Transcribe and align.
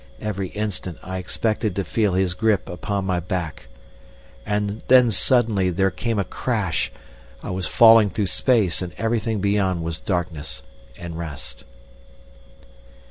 Every 0.19 0.47
instant 0.47 0.97
I 1.03 1.19
expected 1.19 1.75
to 1.75 1.83
feel 1.83 2.13
his 2.15 2.33
grip 2.33 2.67
upon 2.67 3.05
my 3.05 3.19
back. 3.19 3.67
And 4.47 4.81
then 4.87 5.11
suddenly 5.11 5.69
there 5.69 5.91
came 5.91 6.17
a 6.17 6.23
crash 6.23 6.91
I 7.43 7.51
was 7.51 7.67
falling 7.67 8.09
through 8.09 8.25
space, 8.25 8.81
and 8.81 8.93
everything 8.97 9.41
beyond 9.41 9.83
was 9.83 9.99
darkness 10.01 10.63
and 10.97 11.19
rest. 11.19 11.65